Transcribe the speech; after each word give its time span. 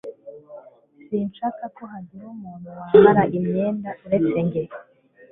Sinshaka 1.05 1.63
ko 1.75 1.83
hagira 1.91 2.25
umuntu 2.35 2.67
wambara 2.77 3.21
imyenda 3.37 3.89
uretse 4.05 4.37
njye 4.45 4.63